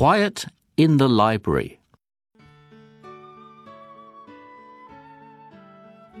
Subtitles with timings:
[0.00, 0.46] Quiet
[0.78, 1.78] in the library.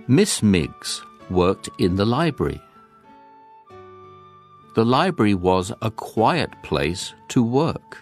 [0.06, 2.60] Miss Miggs worked in the library.
[4.74, 7.96] The library was a quiet place to work.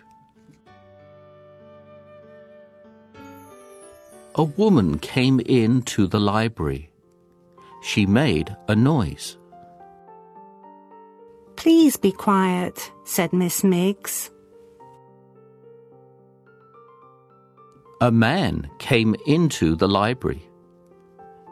[4.35, 6.91] A woman came into the library.
[7.83, 9.39] She made a noise.
[11.55, 14.33] Please be quiet, said Miss Miggs.
[18.01, 20.49] A man came into the library.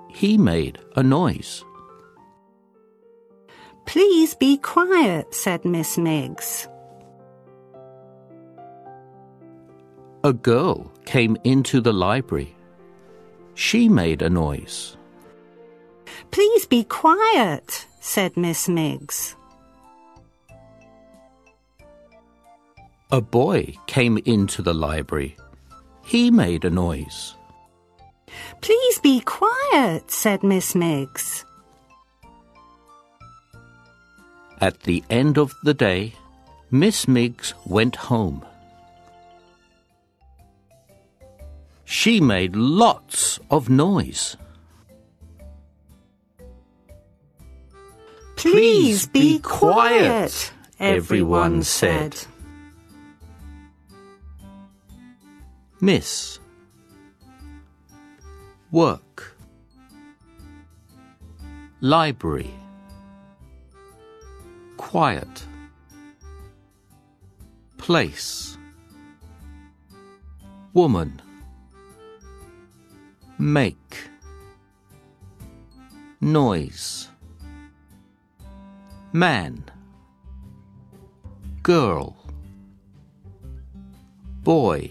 [0.09, 1.65] He made a noise.
[3.85, 6.69] Please be quiet, said Miss Miggs.
[10.23, 12.55] A girl came into the library.
[13.55, 14.97] She made a noise.
[16.31, 19.35] Please be quiet, said Miss Miggs.
[23.11, 25.37] A boy came into the library.
[26.07, 27.35] He made a noise.
[28.61, 31.45] Please be quiet, said Miss Miggs.
[34.61, 36.15] At the end of the day,
[36.71, 38.47] Miss Miggs went home.
[41.85, 44.37] She made lots of noise.
[48.37, 52.17] Please be quiet, everyone said.
[55.81, 56.39] Miss.
[58.71, 59.37] Work.
[61.83, 62.51] Library.
[64.79, 65.45] Quiet.
[67.77, 68.57] Place.
[70.73, 71.21] Woman.
[73.39, 74.09] Make.
[76.23, 77.09] Noise.
[79.13, 79.63] Man.
[81.63, 82.17] Girl.
[84.43, 84.91] Boy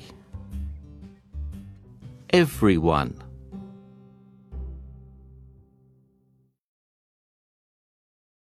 [2.35, 3.15] Everyone